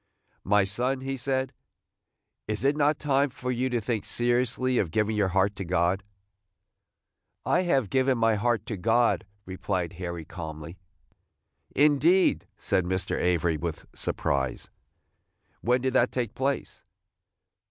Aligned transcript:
"My 0.43 0.63
son," 0.63 1.01
he 1.01 1.15
said, 1.15 1.53
"is 2.47 2.63
it 2.63 2.75
not 2.75 2.97
time 2.97 3.29
for 3.29 3.51
you 3.51 3.69
to 3.69 3.79
think 3.79 4.03
seriously 4.03 4.79
of 4.79 4.89
giving 4.89 5.15
your 5.15 5.27
heart 5.27 5.55
to 5.57 5.63
God?" 5.63 6.01
"I 7.45 7.61
have 7.69 7.91
given 7.91 8.17
my 8.17 8.33
heart 8.33 8.65
to 8.65 8.77
God," 8.77 9.27
replied 9.45 9.93
Harry, 10.01 10.25
calmly. 10.25 10.79
"Indeed!" 11.75 12.47
said 12.57 12.83
Mr. 12.83 13.15
Avery, 13.15 13.57
with 13.57 13.85
surprise; 13.93 14.71
"when 15.61 15.81
did 15.81 15.93
that 15.93 16.11
take 16.11 16.33
place?" 16.33 16.81